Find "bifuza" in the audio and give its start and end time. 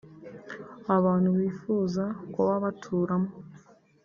1.39-2.03